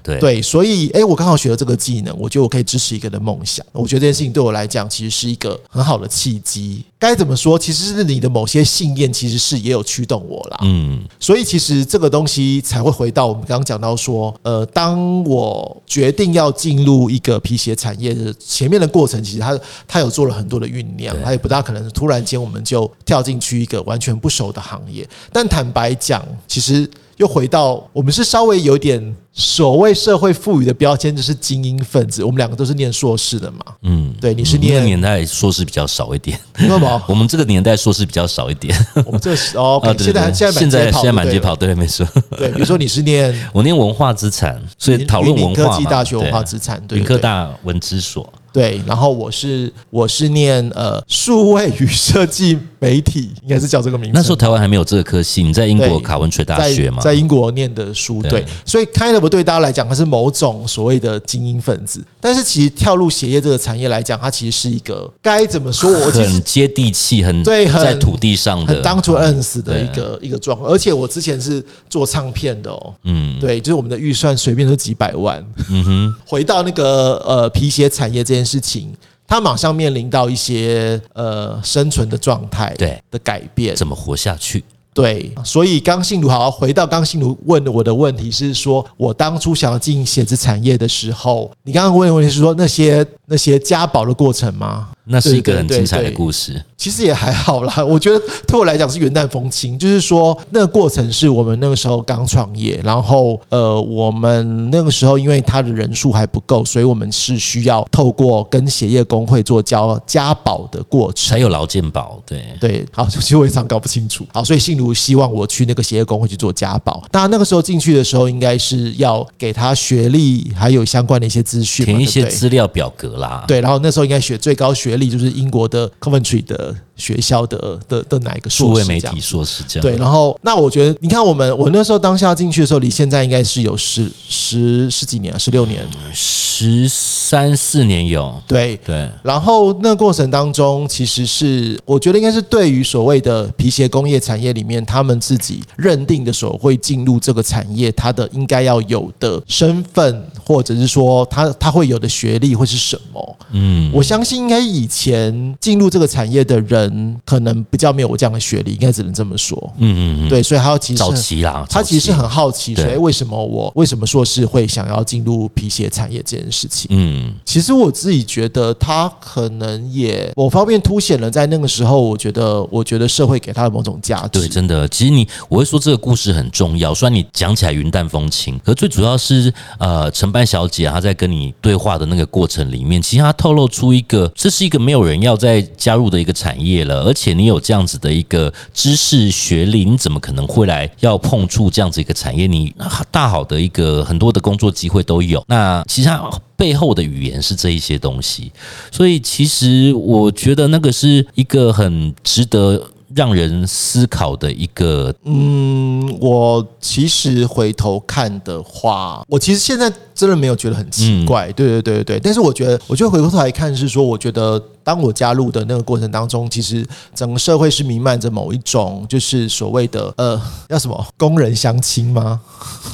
[0.02, 3.64] 对对，所以哎，我刚好学了这个技能，我觉得我可以支持一个人的梦想。
[3.72, 6.84] 我觉得这件事情对我来讲，其实是一个很好的契机。
[6.98, 7.58] 该怎么说？
[7.58, 10.58] 其实是你的某些信念，其实是也有驱动我啦。
[10.64, 25.08] 嗯，所以其实这个东西才会回到我们刚刚讲到说，呃，当我决定要进入一个皮鞋产业的前面的过程，其实它它有做了很多的酝酿，它也不大可能突然间我们就跳进去一个完全不熟的行业。
[25.32, 26.90] 但坦白讲，其实。
[27.18, 32.24] 又回到我们是稍微有点所谓社会赋予的标签，就是精英分子。
[32.24, 37.00] 我们两个都是念硕士的嘛，嗯，对，你是念年代硕士比较少一点，为什么？
[37.06, 38.74] 我们这个年代硕士比较少一点。
[39.04, 42.04] 我们这哦， 现在现在现在现在满街跑，对，没错。
[42.36, 48.32] 对，比如说你是念 我念文化资产，所以讨论文化科技大学文化资产，云科大文资所。
[48.52, 54.12] 对，然后我是我是念呃数位与设计媒体，应该是叫这个名字。
[54.14, 62.04] 那时候台湾还没有这个科系，你在英国卡文垂大学嘛，在英国念的书，对，所以 kind of 对大家来讲，它是某种所谓的精英分子。
[62.20, 65.90] 但是其实跳入鞋业这个产业来讲，它其实是一个该怎么说？
[65.90, 70.70] 我很接地气，很对，在土地上的，很当初死的一个一个状况。
[70.70, 75.42] 而且我之前是做唱片的哦，嗯，对，就是我们的预算随便都几百万。
[75.70, 78.42] 嗯哼， 回到那个呃皮鞋产业这件。
[78.42, 78.92] 事情，
[79.32, 84.62] 他马上面临到一些呃生存的状态，对的改变，怎么活下去？
[84.92, 94.90] 对，所以刚性如好，回到刚性如问的我的问题是说，我当初想要进写字产业的时候，你刚刚问的问题是说那些那些家宝的过程吗？
[95.04, 96.62] 那是一个很精彩的故事。
[96.76, 112.20] 其实也还好啦， 我觉得对我来讲是云淡风轻，就是说那个过程是我们那个时候刚创业，然后呃，我们那个时候因为他的人数还不够，所以我们是需要透过跟鞋业工会做交加保的过程，才有劳健保。
[112.26, 114.26] 对对，好，其实我也常搞不清楚。
[114.32, 117.02] 好，所以信如希望我去那个鞋业工会去做加保。
[117.10, 123.44] 当然那个时候进去的时候，应该是要给他学历，还有相关的一些资讯，填一些资料表格啦。
[123.46, 124.91] 对，然后那时候应该学最高学。
[124.92, 129.82] 学历就是英国的 Coventry 的学校的的的哪一个数位媒体硕士这样。
[129.82, 138.34] 对，然后那我觉得你看我们我那时候当下进去的时候，离现在应该是有十十十几年，十六年，十三四年有。
[138.46, 138.78] 对。
[138.84, 153.36] 对，然后那过程当中，其实是我觉得应该是对于所谓的皮鞋工业产业里面，他们自己认定的时候会进入这个产业，他的应该要有的身份，或者是说他他会有的学历会是什么？
[153.52, 156.81] 嗯，我相信应该以前进入这个产业的人。
[156.82, 159.58] 人可能比较没有我这样的学历，应该只能这么说。
[159.78, 166.88] 嗯嗯嗯，对，所以他其实早期啦，他其实很好奇，说对哎，为什么我为什么硕士会想要进入皮鞋产业这件事情？
[166.90, 174.40] 嗯其实我自己觉得，他可能也某方面凸显了在那个时候，我觉得，我觉得社会给他的某种价值。
[174.40, 192.46] 对，真的，其实你我会说这个故事很重要，虽然你讲起来云淡风轻，可最主要是呃，承办小姐她在跟你对话的那个过程里面，其实她透露出一个这是一个没有人要再加入的一个产业业了，而且你有这样子的一个知识学历，你怎么可能会来要碰触这样子一个产业？
[192.46, 192.74] 你
[193.10, 196.08] 大好的一个很多的工作机会都有，那其实
[196.56, 198.50] 背后的语言是这一些东西，
[198.90, 202.82] 所以其实我觉得那个是一个很值得。
[203.14, 209.92] 让人思考的一个嗯，我其实回头看的话，我其实现在
[210.22, 211.50] 真的没有觉得很奇怪。
[211.50, 222.40] 对对对对对，但是我觉得，我觉得回过头来看是说，我觉得当我加入的那个过程当中，其实整个社会是弥漫着某一种就是所谓的呃，叫什么工人相亲吗？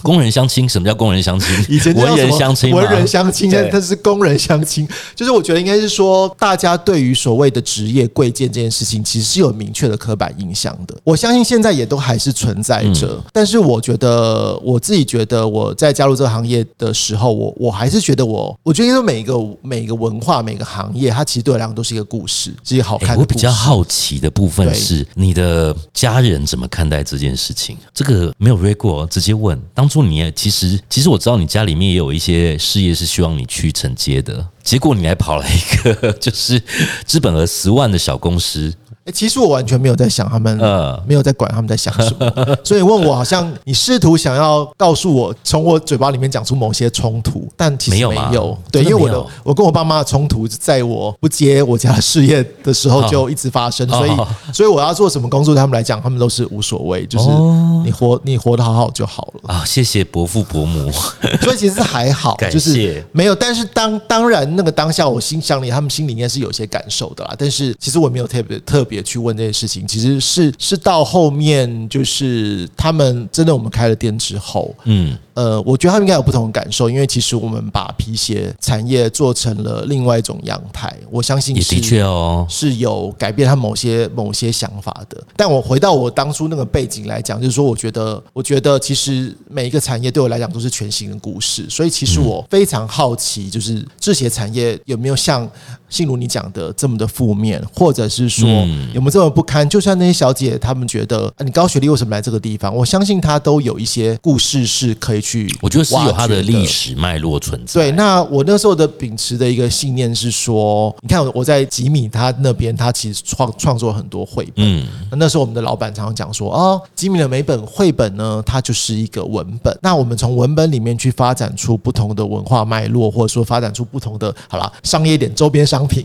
[0.03, 1.49] 工人相亲，什么叫工人相亲？
[1.69, 10.95] 以前叫文人相亲，文人相亲，对但是工人相亲，就是我觉得应该是说，大家对于所谓的职业贵贱这件事情，其实是有明确的刻板印象的。
[11.05, 23.35] 我相信现在也都还是存在着，嗯但是我觉得我自己觉得我在加入这个行业的时候，我我还是觉得我，我觉得因为每一个每一个文化每个行业，它其实对我来讲都是一个故事，是一个好欸看的故事。
[23.35, 27.77] 我比较好奇的部分是，你的家人怎么看待这件事情？
[27.93, 29.61] 这个没有 e 过，直接问。
[29.75, 36.63] 当初你也其实，其实我知道你家里面也有一些事业是希望你去承接的，结果你还跑了一个 就是
[37.05, 38.73] 资本额十万的小公司，
[39.09, 42.31] 欸其实我完全没有在想他们，呃，没有在管他们在想什么，
[42.63, 48.57] 所以问我好像你试图想要告诉我从我嘴巴里面讲出某些冲突，但其实没没有。
[48.71, 57.83] 对，因为我的我跟我爸妈的冲突，在我不接我家事业的时候就一直发生，所以哦所以我要做什么工作，对他们来讲，他们都是无所谓，就是哦。
[57.85, 59.55] 你活你活得好好就好了。
[59.55, 60.91] 啊，谢谢伯父伯母，
[61.41, 63.35] 所以其实还好，感就是没有。
[63.35, 67.35] 但是当当然那个当下，我心想里他们心里应该是有些感受的啦。
[67.39, 85.23] 但是其实我没有特别特别去问这些事情，其实是是到后面就是他们真的我们开了店之后，嗯，呃，我觉得他们应该有不同的感受，因为其实我们把皮鞋产业做成了另外一种阳台，我相信的确哦，是有改变他某些某些想法的。
[85.37, 95.49] 但我回到我当初那个背景来讲，就是说，我觉得，我觉得其实每一个产业对我来讲都是全新的故事，所以其实我非常好奇，就是制鞋产业有没有像
[95.89, 99.69] 信如你讲的这么的负面，或者是说嗯有没有这么不堪？
[99.69, 102.75] 就算那些小姐她们觉得，啊、你高学历为什么来这个地方？
[102.75, 106.69] 我相信她都有一些故事是可以去，我觉得是有它的历。
[106.69, 107.81] 史脉络存在。
[107.81, 114.55] 对，那我那时候的秉持的一个信念是说，你看我在吉米他那边，他其实创创作很多绘本。
[114.57, 119.77] 嗯，那那时候我们的老板常常讲说，哦，吉米的每本绘本呢，它就是一个文本。
[119.83, 126.05] 那我们从文本里面去发展出不同的文化脉络，或者说发展出不同的，好啦，商业点周边商品，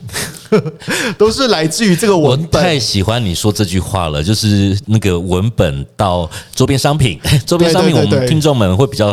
[1.17, 2.63] 都是来自于这个文本。
[2.63, 9.12] 太喜欢你说这句话了，就是那个文本到周边商品， 周边商品我们听众们会比较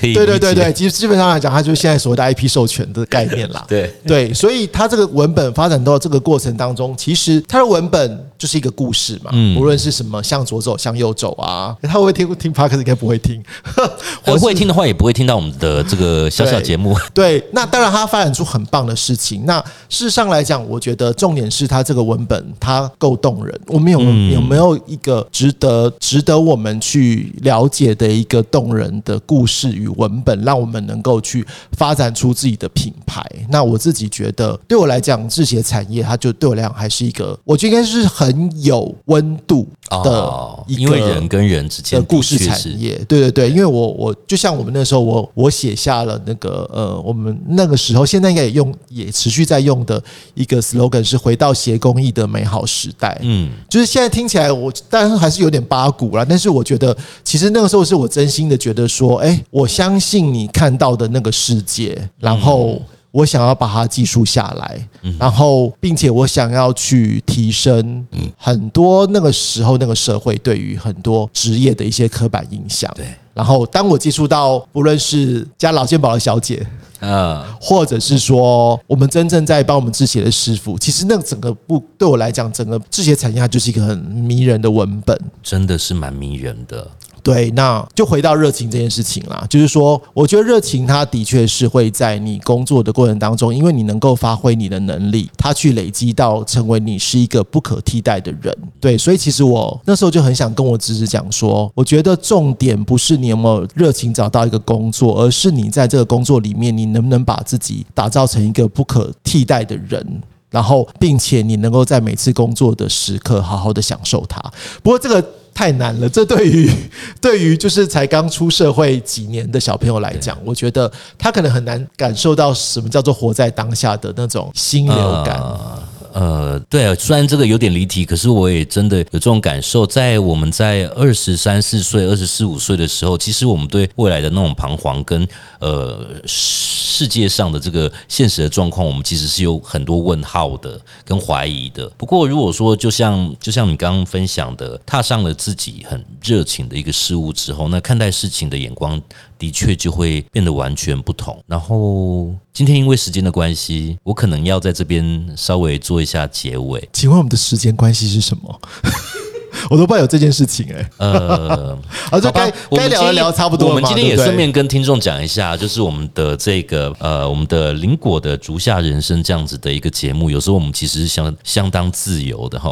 [0.00, 3.62] 可以对对对对，其实基本上来讲，它就是现在所谓的 IP 授权的概念啦。
[3.68, 13.42] 对对，所以它这个文本发展到这个过程当中，其实它的文本就是一个故事嘛，嗯无论是什么向左走、向右走啊， 他会听听 p o d c a s 应该不会听，
[13.76, 13.90] 呃
[14.24, 16.96] 或是会听的话也不会听到我们的这个小小节目。
[17.12, 19.44] 对，那当然它发展出很棒的事情。
[19.44, 23.60] 那事实上来讲，我觉得重点是它这个文本它够动人。
[23.66, 33.24] 我们有、嗯有没有一个值得值得我们去了解的一个动人的故事与文本，让我们能够去发展出自己的品牌？
[33.48, 50.02] 那我自己觉得，对我来讲，制鞋产业它就对我来讲还是一个，我觉得应该是很有温度的哦，一个、因为人跟人之间的故事产业，对对对，因为我我就像我们那时候，我我写下了那个呃，我们那个时候现在应该也用也持续在用的
[50.34, 53.18] 一个 slogan 是回到鞋工艺的美好时代。
[53.22, 62.80] 嗯，就是现在听起来我，当然还是有点八股啦，但是我觉得其实那个时候是我真心的觉得说，哎，我相信你看到的那个世界，然后。
[63.12, 64.88] 我想要把它记述下来，
[65.18, 68.06] 然后并且我想要去提升
[68.36, 72.90] 很多那个时候那个社会对于很多职业的一些刻板印象。
[72.94, 76.64] 对，然后当我接触到不论是加老健保的小姐，
[77.00, 85.18] 呃，或者是说我们真正在帮我们制鞋的师傅，其实那个整个不对我来讲，整个制鞋产业它就是一个很迷人的文本。
[85.42, 86.86] 真的是蛮迷人的。
[87.22, 98.56] 对，那就回到热情这件事情啦，就是说，我觉得热情它的确是会在你工作的过程当中，因为你能够发挥你的能力，它去累积到成为你是一个不可替代的人。
[98.80, 110.22] 对，所以其实我那时候就很想跟我侄子讲说，我觉得重点不是你有没有热情找到一个工作，而是你在这个工作里面，你能不能把自己打造成一个不可替代的人。
[110.50, 114.42] 然后，并且你能够在每次工作的时刻好好的享受它。
[114.82, 115.24] 不过这个
[115.54, 116.70] 太难了，这对于
[117.20, 125.36] 对于就是才刚出社会几年的小朋友来讲，我觉得他可能很难感受到什么叫做活在当下的那种心流感。
[125.36, 125.82] 呃，
[126.12, 129.86] 呃对啊，虽然这个有点离题，可是我也真的有这种感受。
[129.86, 135.26] 在我们在二十三四岁、二十四五岁的时候，其实我们对未来的那种彷徨跟
[135.60, 141.88] 呃世界上的这个现实的状况，我们其实是有很多问号的跟怀疑的。
[141.96, 149.00] 不过，如果说就像就像你刚刚分享的，踏上了自己很热情的一个事物之后，那看待事情的眼光。
[149.40, 151.42] 的确就会变得完全不同。
[151.46, 156.86] 然后今天因为时间的关系，我可能要在这边稍微做一下结尾。
[156.92, 158.60] 请问我们的时间关系是什么？
[159.68, 160.90] 我都不知道有这件事情哎。
[160.98, 161.76] 呃，
[162.10, 172.70] 好，就该该聊一聊差不多我们今天也顺便跟听众讲一下，就是我们的这个呃，我们的林果的竹下人生这样子的一个节目，有时候我们其实是相相当自由的哈。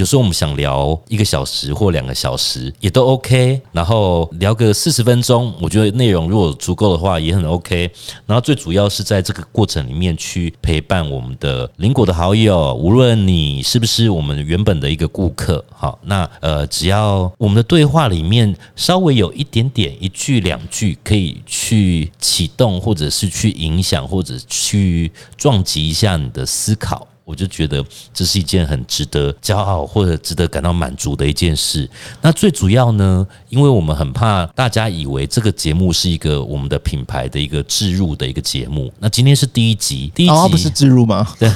[0.00, 7.90] 有时候我们想聊一个小时或两个小时也都 OK，然后聊个四十分钟，我觉得内容如果足够的话也很 OK。
[8.24, 27.06] 然后最主要是在这个过程里面去陪伴我们的邻国的好友，无论你是不是我们原本的一个顾客，好，那呃，只要我们的对话里面稍微有一点点一句两句可以去启动，或者是去影响，或者去撞击一下你的思考。
[27.30, 31.88] 我就觉得这是一件很值得骄傲或者值得感到满足的一件事。
[32.20, 38.92] 那最主要呢，因为我们很怕大家以为这个节目是一个我们的品牌的一个置入的一个节目。
[38.98, 41.24] 那今天是第一集，第一集不是置入吗？
[41.38, 41.48] 对，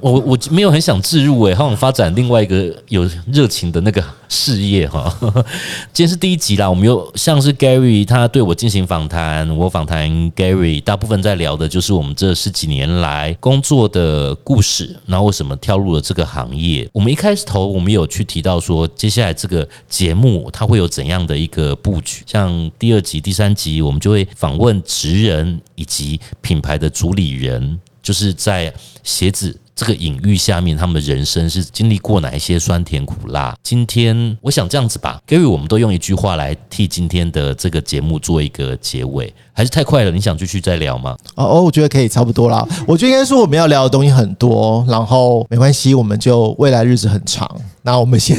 [0.00, 5.12] 我我没有很想置入诶，好想发展另外一个有热情的那个事业哈。
[5.92, 14.36] 今天是第一集啦，我们又像是 Gary 他对我进行访谈，我访谈 Gary，大部分在聊的就是我们这十几年来工作的。
[14.44, 16.88] 故事，然后为什么跳入了这个行业？
[16.92, 22.22] 我们一开始头，我们有去提到说，接下来这个节目它会有怎样的一个布局？
[22.26, 28.72] 像第二集、第三集，我们就会访问职人以及品牌的主理人，就是在
[29.02, 29.54] 鞋子。
[29.78, 33.56] 这个隐喻下面，他们的人生是经历过哪一些酸甜苦辣？
[33.62, 40.10] 今天我想这样子吧，Gary，我们都用一句话来替今天的这个节目做一个结尾，还是太快了？
[40.10, 41.16] 你想继续再聊吗？
[41.36, 42.66] 哦，我觉得可以差不多啦。
[42.88, 47.48] 我觉得应该说我们要聊的东西很多，然后没关系，我们就未来日子很长。
[47.82, 48.36] 那我们先，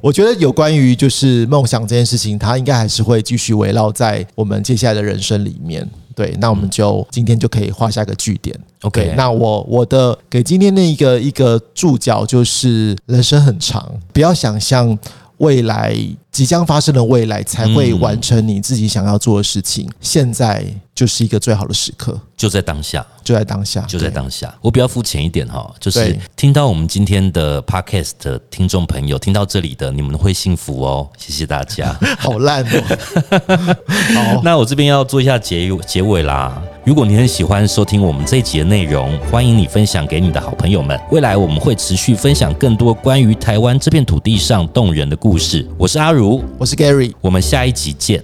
[0.00, 5.88] 我觉得有关于就是梦想这件事情，它应该还是会继续围绕在我们接下来的人生里面。
[6.14, 8.58] 对，那我们就今天就可以画下个句点。
[8.82, 14.98] OK，那我我的给今天的一个一个注脚就是人生很长，不要想象
[15.38, 15.96] 未来
[16.32, 20.64] 即将发生的未来才会完成你自己想要做的事情，现在
[20.94, 24.52] 就是一个最好的时刻，就在当下，就在当下，就在当下。
[24.62, 31.94] 我比较肤浅一点哈，就是听到我们今天的 Podcast 的听众朋友听到这里的，你们会幸福哦，谢谢大家。
[32.18, 33.76] 好烂哦，
[34.14, 36.62] 好，那我这边要做一下结结尾啦。
[36.84, 40.98] 如果你很喜欢收听我们这一集的内容，欢迎你分享给你的好朋友们。
[41.10, 45.66] 未来我们会持续分享更多关于台湾这片土地上动人的故事。
[45.78, 48.22] 我是阿如，我是 Gary，我们下一集见。